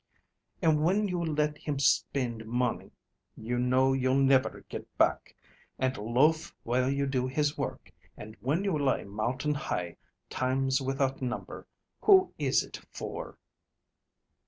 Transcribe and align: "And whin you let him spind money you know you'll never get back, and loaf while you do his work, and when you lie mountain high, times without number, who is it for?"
"And 0.63 0.79
whin 0.83 1.07
you 1.07 1.23
let 1.23 1.59
him 1.59 1.77
spind 1.77 2.47
money 2.47 2.89
you 3.37 3.59
know 3.59 3.93
you'll 3.93 4.15
never 4.15 4.65
get 4.67 4.97
back, 4.97 5.35
and 5.77 5.95
loaf 5.95 6.55
while 6.63 6.89
you 6.89 7.05
do 7.05 7.27
his 7.27 7.55
work, 7.55 7.91
and 8.17 8.35
when 8.39 8.63
you 8.63 8.75
lie 8.79 9.03
mountain 9.03 9.53
high, 9.53 9.97
times 10.27 10.81
without 10.81 11.21
number, 11.21 11.67
who 12.01 12.33
is 12.39 12.63
it 12.63 12.79
for?" 12.89 13.37